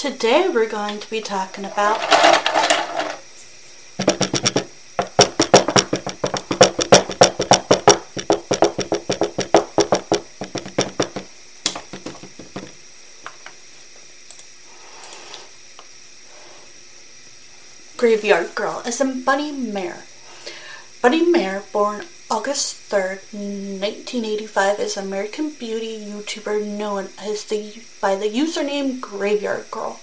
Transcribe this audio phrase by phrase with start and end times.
[0.00, 2.00] Today we're going to be talking about
[17.98, 20.04] Graveyard Girl as in Bunny Mare.
[21.02, 28.16] Bunny Mare, born August 3rd, 1985, is an American beauty YouTuber known as the by
[28.16, 30.00] the username Graveyard Girl.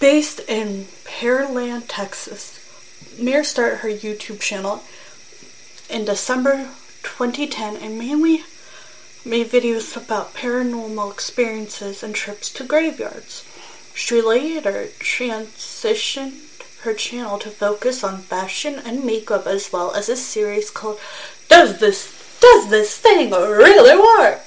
[0.00, 2.58] Based in Pearland, Texas,
[3.18, 4.82] Mare started her YouTube channel
[5.90, 6.68] in December
[7.02, 8.42] 2010 and mainly
[9.24, 13.44] made videos about paranormal experiences and trips to graveyards.
[13.94, 16.48] She later transitioned
[16.82, 20.98] her channel to focus on fashion and makeup as well as a series called
[21.48, 24.40] Does This Does This Thing Really Work?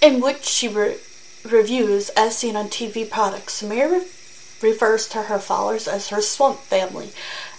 [0.00, 0.98] In which she re-
[1.44, 3.62] reviews as seen on TV products.
[3.62, 4.06] Mary re-
[4.62, 7.10] refers to her followers as her swamp family.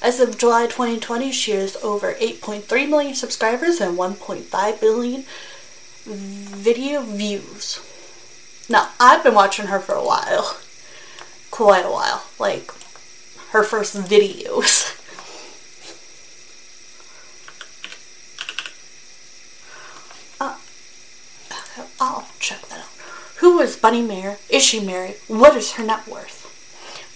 [0.02, 5.26] As of July 2020, she has over 8.3 million subscribers and 1.5 billion
[6.06, 7.80] video views.
[8.70, 10.58] Now, I've been watching her for a while
[11.52, 12.24] quite a while.
[12.40, 12.72] Like
[13.52, 14.98] her first videos.
[20.42, 20.58] uh,
[22.00, 22.86] I'll check that out.
[23.38, 24.38] Who is Bunny Mare?
[24.50, 25.18] Is she married?
[25.28, 26.48] What is her net worth?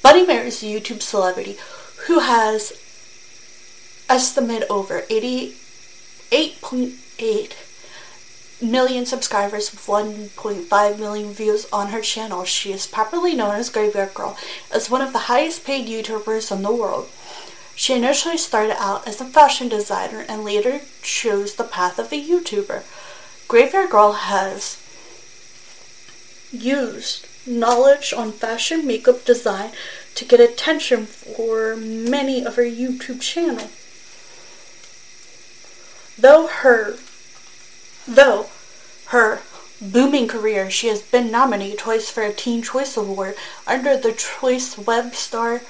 [0.02, 1.58] Bunny Mare is a YouTube celebrity
[2.08, 2.74] who has
[4.10, 7.54] estimated over 88.8
[8.62, 12.44] million subscribers with 1.5 million views on her channel.
[12.46, 14.38] She is popularly known as Graveyard Girl,
[14.72, 17.10] as one of the highest paid YouTubers in the world.
[17.76, 22.16] She initially started out as a fashion designer and later chose the path of a
[22.16, 22.84] YouTuber.
[23.48, 24.78] Graveyard Girl has
[26.56, 29.72] used knowledge on fashion makeup design
[30.16, 33.70] to get attention for many of her YouTube channel.
[36.18, 36.98] Though her
[38.08, 38.48] though
[39.08, 39.42] her
[39.82, 43.36] booming career, she has been nominated twice for a Teen Choice Award
[43.68, 45.62] under the Choice Web Star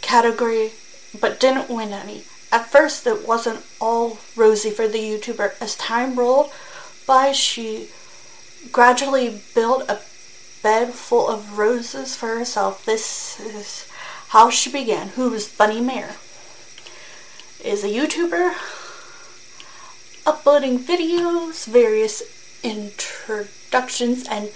[0.00, 0.72] category,
[1.18, 2.24] but didn't win any.
[2.50, 5.54] At first, it wasn't all rosy for the YouTuber.
[5.60, 6.52] As time rolled
[7.06, 7.88] by, she
[8.70, 10.00] gradually built a
[10.62, 12.84] bed full of roses for herself.
[12.84, 13.88] This is
[14.28, 15.08] how she began.
[15.08, 16.14] Who is Bunny Mare?
[17.64, 18.54] Is a YouTuber
[20.24, 22.22] uploading videos, various
[22.62, 24.50] introductions, and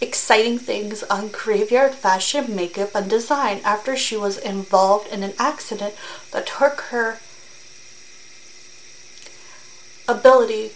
[0.00, 5.94] exciting things on graveyard fashion, makeup, and design after she was involved in an accident
[6.32, 7.18] that took her
[10.08, 10.72] ability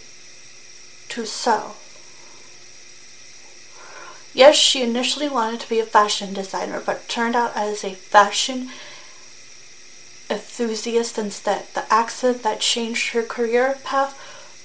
[1.09, 1.75] to sew.
[4.35, 8.69] Yes, she initially wanted to be a fashion designer, but turned out as a fashion
[10.29, 11.67] enthusiast instead.
[11.73, 14.19] The accident that changed her career path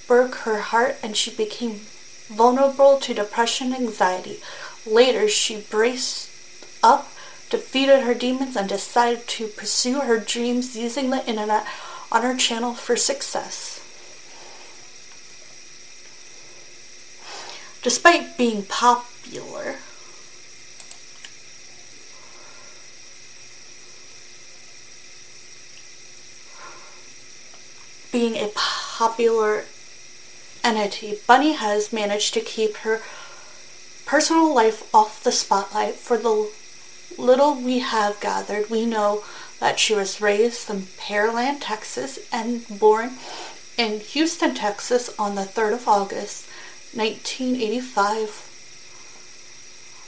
[0.09, 1.83] broke her heart and she became
[2.27, 4.41] vulnerable to depression and anxiety.
[4.85, 6.31] Later, she braced
[6.83, 7.13] up,
[7.49, 11.65] defeated her demons, and decided to pursue her dreams using the internet
[12.11, 13.80] on her channel for success.
[17.83, 19.77] Despite being popular,
[28.13, 29.65] being a popular
[30.63, 33.01] entity, Bunny has managed to keep her
[34.05, 35.95] personal life off the spotlight.
[35.95, 36.51] For the
[37.17, 39.25] little we have gathered, we know
[39.59, 43.13] that she was raised in Pearland, Texas, and born
[43.79, 46.47] in Houston, Texas on the 3rd of August,
[46.95, 48.47] 1985.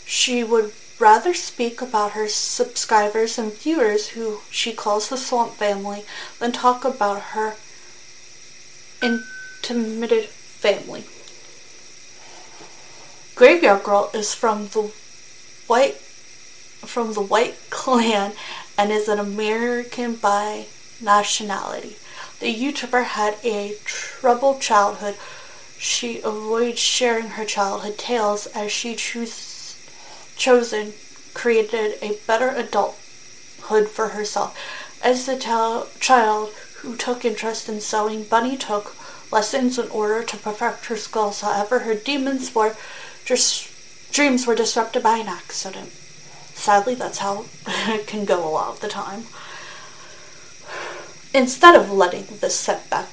[0.07, 6.05] She would rather speak about her subscribers and viewers, who she calls the Swamp Family,
[6.39, 7.57] than talk about her
[9.03, 11.05] intimate family.
[13.35, 14.93] Graveyard Girl is from the
[15.67, 15.97] white
[16.87, 18.33] from the white clan
[18.77, 20.67] and is an American by
[21.01, 21.97] nationality.
[22.41, 25.17] The YouTuber had a troubled childhood.
[25.83, 29.75] She avoids sharing her childhood tales as she choose,
[30.37, 30.93] chosen
[31.35, 34.57] created a better adulthood for herself.
[35.03, 38.95] As the child who took interest in sewing, Bunny took
[39.33, 41.41] lessons in order to perfect her skills.
[41.41, 42.77] However, her demons were
[43.25, 43.69] just
[44.13, 45.91] dreams were disrupted by an accident.
[46.55, 49.25] Sadly, that's how it can go a lot of the time.
[51.35, 53.09] Instead of letting this setback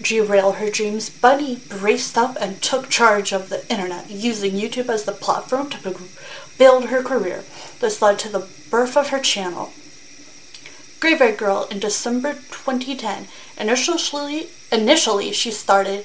[0.00, 5.04] derail her dreams, Bunny braced up and took charge of the internet, using YouTube as
[5.04, 5.96] the platform to
[6.56, 7.44] build her career.
[7.80, 9.72] This led to the birth of her channel,
[11.00, 13.28] Graveyard Girl, in December 2010.
[13.58, 16.04] Initially, initially she started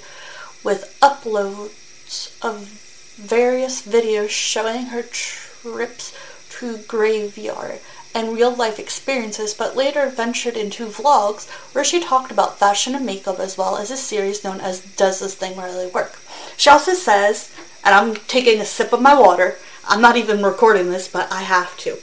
[0.63, 2.67] with uploads of
[3.17, 6.13] various videos showing her trips
[6.49, 7.79] to graveyard
[8.13, 13.05] and real life experiences, but later ventured into vlogs where she talked about fashion and
[13.05, 16.19] makeup as well as a series known as Does This Thing Really Work?
[16.57, 19.57] She also says, and I'm taking a sip of my water,
[19.87, 21.95] I'm not even recording this, but I have to.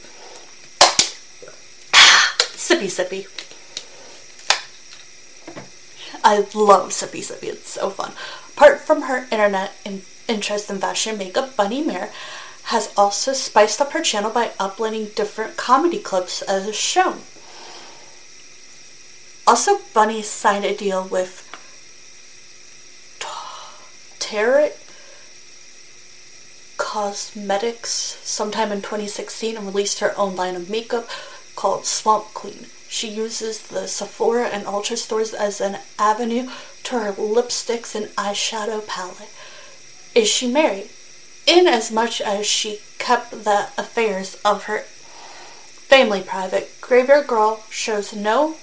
[2.56, 3.26] sippy sippy.
[6.22, 7.48] I love Sippy Sippy.
[7.48, 8.12] It's so fun.
[8.54, 12.10] Apart from her internet in interest in fashion makeup, Bunny Mare
[12.70, 17.18] has also spiced up her channel by uploading different comedy clips as shown.
[19.44, 21.48] Also, Bunny signed a deal with
[24.20, 24.76] Tarte
[26.76, 27.90] Cosmetics
[28.22, 31.08] sometime in 2016 and released her own line of makeup
[31.56, 32.66] called Swamp Queen.
[32.88, 36.48] She uses the Sephora and Ulta stores as an avenue
[36.84, 39.34] to her lipsticks and eyeshadow palette.
[40.14, 40.90] Is she married?
[41.50, 48.12] In as much as she kept the affairs of her family private, Graveyard Girl shows
[48.12, 48.54] no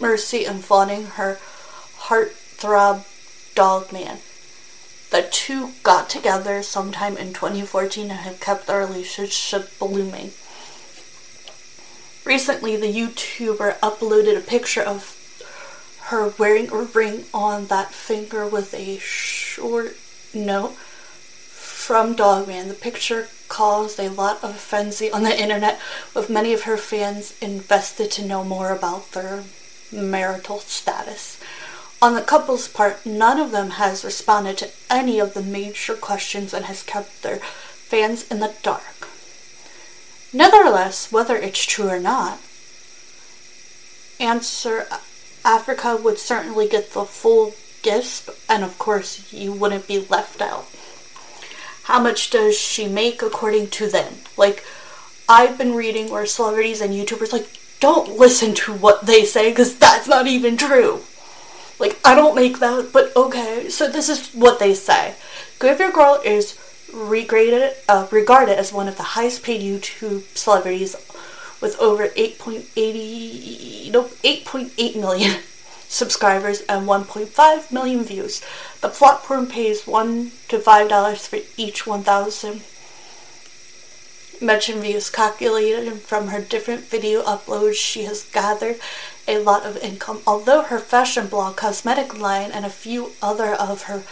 [0.00, 1.38] mercy in flaunting her
[1.98, 3.04] heartthrob
[3.54, 4.20] dog man.
[5.10, 10.30] The two got together sometime in 2014 and have kept their relationship blooming.
[12.24, 15.14] Recently, the YouTuber uploaded a picture of
[16.04, 19.98] her wearing a ring on that finger with a short
[20.32, 20.74] note
[21.90, 22.68] from Dogman.
[22.68, 25.80] The picture caused a lot of frenzy on the internet,
[26.14, 29.42] with many of her fans invested to know more about their
[29.90, 31.40] marital status.
[32.00, 36.54] On the couple's part, none of them has responded to any of the major questions
[36.54, 39.08] and has kept their fans in the dark.
[40.32, 42.38] Nevertheless, whether it's true or not,
[44.20, 44.86] Answer
[45.44, 50.66] Africa would certainly get the full gifts, and of course, you wouldn't be left out.
[51.90, 54.14] How much does she make according to them?
[54.36, 54.64] Like,
[55.28, 57.48] I've been reading where celebrities and YouTubers like
[57.80, 61.00] don't listen to what they say because that's not even true.
[61.80, 63.68] Like, I don't make that, but okay.
[63.70, 65.16] So this is what they say.
[65.58, 66.54] Graveyard Girl is
[66.92, 70.94] regraded, uh, regarded as one of the highest paid YouTube celebrities
[71.60, 75.40] with over 8.80, nope, 8.8 million
[75.90, 78.40] subscribers and 1.5 million views.
[78.80, 82.62] The platform pays one to five dollars for each 1,000
[84.40, 87.74] mentioned views calculated from her different video uploads.
[87.74, 88.80] She has gathered
[89.28, 90.22] a lot of income.
[90.26, 94.02] Although her fashion blog, cosmetic line, and a few other of her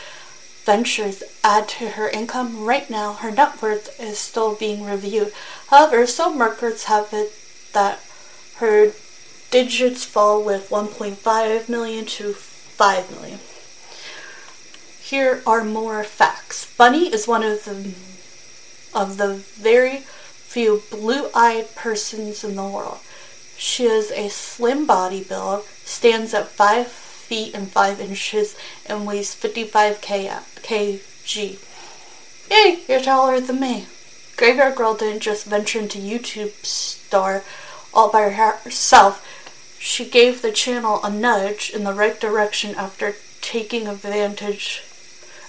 [0.65, 5.33] ventures add to her income, right now her net worth is still being reviewed.
[5.69, 7.33] However, some records have it
[7.73, 8.01] that
[8.57, 8.93] her
[9.51, 13.39] digits fall with 1.5 million to 5 million.
[15.01, 16.73] Here are more facts.
[16.77, 17.95] Bunny is one of the
[18.95, 22.99] of the very few blue-eyed persons in the world.
[23.57, 29.35] She is a slim body build, stands at 5 feet and 5 inches, and weighs
[29.35, 31.59] 55 kg.
[32.51, 33.87] Yay, you're taller than me.
[34.37, 37.43] Graveyard Girl didn't just venture into YouTube star
[37.93, 39.25] all by herself.
[39.79, 44.83] She gave the channel a nudge in the right direction after taking advantage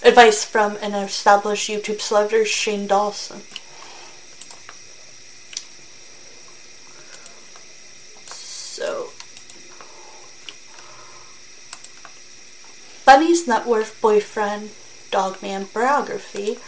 [0.02, 3.42] advice from an established YouTube celebrity, Shane Dawson.
[8.28, 9.10] So,
[13.04, 14.70] Bunny's net worth boyfriend,
[15.10, 16.58] Dogman biography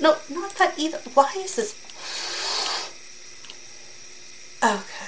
[0.00, 1.74] No, not that Why is this?
[4.62, 5.06] Okay.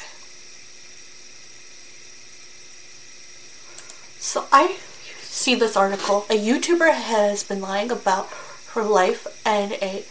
[4.19, 4.77] So I
[5.21, 6.27] see this article.
[6.31, 8.29] A YouTuber has been lying about
[8.75, 10.05] her life and a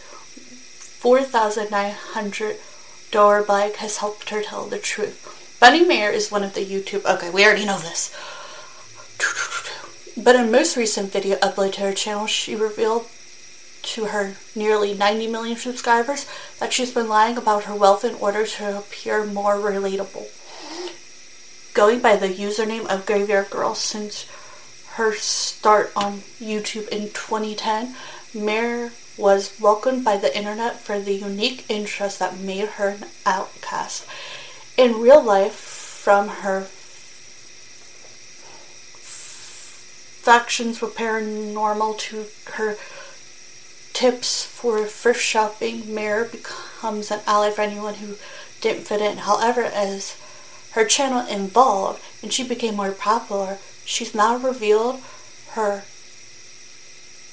[1.02, 5.56] $4,900 bike has helped her tell the truth.
[5.58, 7.04] Bunny Meyer is one of the YouTube.
[7.04, 8.14] Okay, we already know this.
[10.16, 13.06] But in most recent video uploaded to her channel, she revealed
[13.82, 16.26] to her nearly 90 million subscribers
[16.58, 20.28] that she's been lying about her wealth in order to appear more relatable.
[21.74, 24.26] Going by the username of Graveyard Girl since
[24.94, 27.96] her start on YouTube in 2010,
[28.34, 34.06] Meyer was welcomed by the internet for the unique interest that made her an outcast.
[34.76, 36.66] In real life, from her
[40.22, 42.76] factions with paranormal to her
[43.92, 48.16] tips for thrift shopping, Meyer becomes an ally for anyone who
[48.60, 49.18] didn't fit in.
[49.18, 50.16] However, as
[50.72, 55.00] her channel evolved and she became more popular, she's now revealed
[55.52, 55.84] her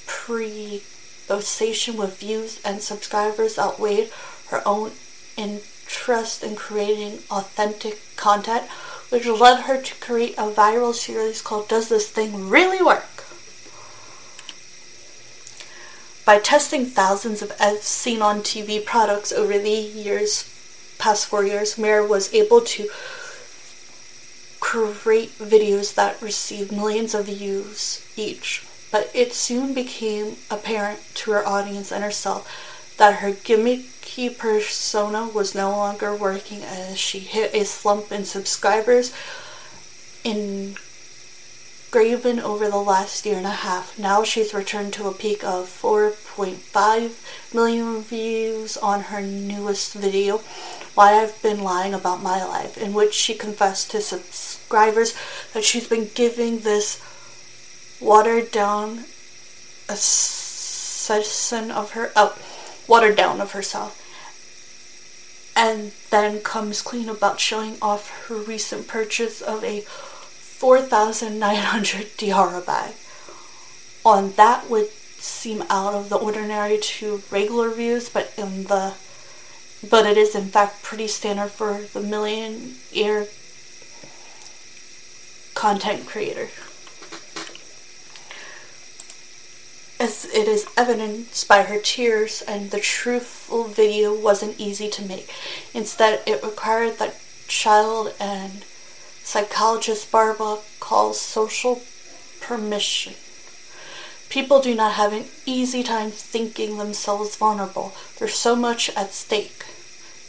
[0.06, 4.10] pre-bossation with views and subscribers outweighed
[4.50, 4.92] her own
[5.38, 8.64] interest in creating authentic content,
[9.10, 13.06] which led her to create a viral series called Does This Thing Really Work?
[16.30, 20.44] By testing thousands of as seen on TV products over the years,
[21.00, 22.88] past four years, Meyer was able to
[24.60, 28.64] create videos that received millions of views each.
[28.92, 32.48] But it soon became apparent to her audience and herself
[32.98, 39.16] that her gimmicky persona was no longer working as she hit a slump in subscribers
[40.24, 40.76] in
[41.92, 43.98] Graven over the last year and a half.
[43.98, 50.38] Now she's returned to a peak of 4.5 million views on her newest video,
[50.94, 55.16] Why I've Been Lying About My Life, in which she confessed to subscribers
[55.54, 57.02] that she's been giving this
[58.00, 59.06] watered down
[59.90, 62.38] assassin of her, oh,
[62.88, 63.96] watered down of herself.
[65.56, 69.84] And then comes clean about showing off her recent purchase of a
[70.60, 72.94] 4,900 Diara bag.
[74.04, 78.94] On that would seem out of the ordinary to regular views, but in the
[79.90, 83.28] but it is in fact pretty standard for the millionaire
[85.56, 86.50] content creator.
[90.00, 95.30] as it is evidenced by her tears, and the truthful video wasn't easy to make.
[95.74, 98.64] Instead, it required that child and
[99.30, 101.84] psychologist Barbara calls social
[102.42, 103.14] permission.
[104.28, 107.94] People do not have an easy time thinking themselves vulnerable.
[108.18, 109.66] There's so much at stake.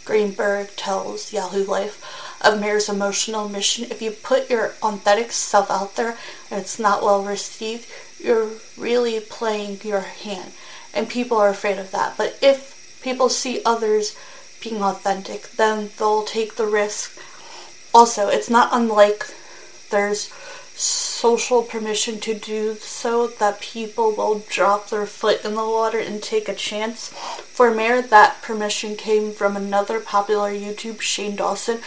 [0.04, 3.87] Greenberg tells Yahoo Life of Meyer's emotional mission.
[3.90, 6.19] If you put your authentic self out there
[6.50, 7.87] and it's not well received,
[8.23, 10.52] you're really playing your hand.
[10.92, 12.19] And people are afraid of that.
[12.19, 14.14] But if people see others
[14.62, 17.19] being authentic, then they'll take the risk.
[17.92, 19.26] Also, it's not unlike
[19.90, 20.32] there's
[20.80, 26.23] social permission to do so that people will drop their foot in the water and
[26.23, 27.09] take a chance.
[27.09, 31.80] For Meyer, that permission came from another popular YouTube, Shane Dawson,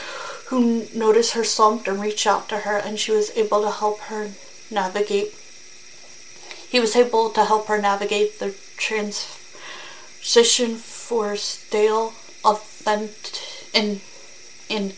[0.48, 4.01] who noticed her slumped and reached out to her, and she was able to help
[4.01, 4.29] her
[4.69, 5.33] navigate.
[6.69, 13.39] He was able to help her navigate the transition for stale, authentic,
[13.74, 14.01] in
[14.69, 14.93] in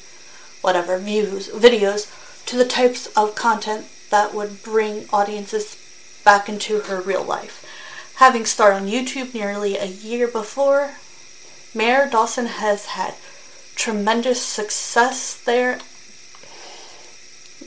[0.65, 2.09] whatever views videos
[2.47, 5.77] to the types of content that would bring audiences
[6.25, 7.63] back into her real life.
[8.15, 10.95] Having started on YouTube nearly a year before,
[11.75, 13.13] Meyer Dawson has had
[13.75, 15.77] tremendous success there,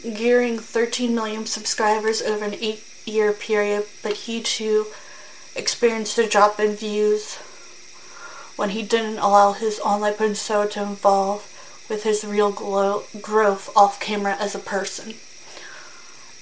[0.02, 4.86] gearing 13 million subscribers over an eight year period, but he too
[5.54, 7.36] experienced a drop in views
[8.56, 11.54] when he didn't allow his online persona to involve
[11.88, 15.14] with his real glow- growth off camera as a person.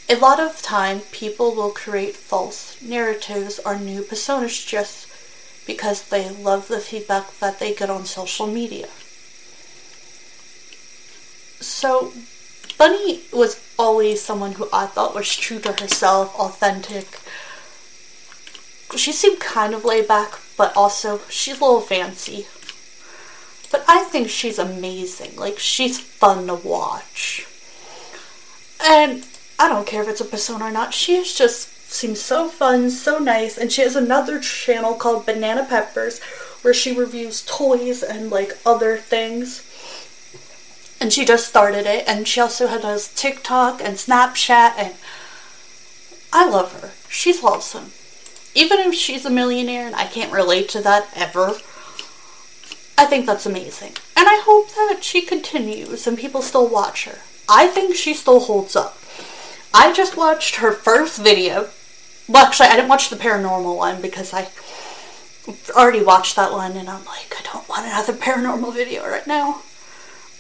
[0.09, 5.07] A lot of time, people will create false narratives or new personas just
[5.67, 8.88] because they love the feedback that they get on social media.
[11.61, 12.12] So,
[12.79, 17.19] Bunny was always someone who I thought was true to herself, authentic.
[18.97, 22.47] She seemed kind of laid back, but also she's a little fancy.
[23.70, 25.37] But I think she's amazing.
[25.37, 27.46] Like, she's fun to watch.
[28.82, 29.26] And
[29.59, 33.18] I don't care if it's a persona or not, she just seems so fun, so
[33.18, 33.57] nice.
[33.57, 36.20] And she has another channel called Banana Peppers
[36.62, 39.62] where she reviews toys and like other things.
[41.00, 42.05] And she just started it.
[42.07, 44.74] And she also has TikTok and Snapchat.
[44.76, 44.94] And
[46.33, 46.90] I love her.
[47.09, 47.92] She's awesome.
[48.55, 51.57] Even if she's a millionaire and I can't relate to that ever,
[52.98, 53.94] I think that's amazing.
[54.16, 57.18] And I hope that she continues and people still watch her.
[57.48, 58.98] I think she still holds up.
[59.74, 61.68] I just watched her first video.
[62.28, 64.48] Well, actually, I didn't watch the paranormal one because I
[65.76, 69.62] already watched that one and I'm like, I don't want another paranormal video right now.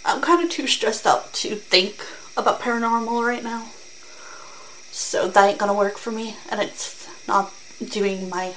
[0.04, 2.04] I'm kind of too stressed out to think
[2.36, 3.68] about paranormal right now.
[4.90, 7.52] So that ain't gonna work for me and it's not
[7.90, 8.54] doing my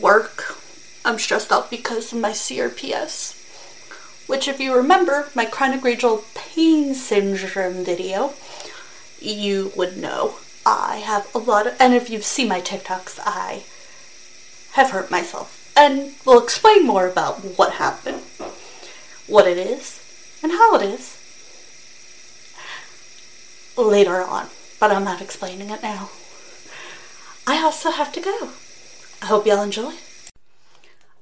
[0.00, 0.58] work
[1.04, 3.40] I'm stressed out because of my CRPS.
[4.26, 8.32] Which, if you remember my chronic radial pain syndrome video,
[9.20, 13.64] you would know I have a lot of, and if you've seen my TikToks, I
[14.72, 15.72] have hurt myself.
[15.76, 18.22] And we'll explain more about what happened,
[19.26, 20.00] what it is,
[20.42, 21.18] and how it is
[23.76, 24.48] later on.
[24.80, 26.10] But I'm not explaining it now.
[27.46, 28.50] I also have to go.
[29.20, 29.94] I hope y'all enjoy.